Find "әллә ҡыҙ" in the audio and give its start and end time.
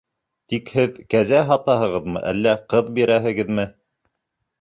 2.31-2.89